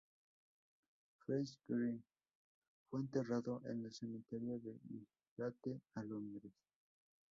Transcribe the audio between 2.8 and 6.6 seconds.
fue enterrado en el cementerio de Highgate, a Londres.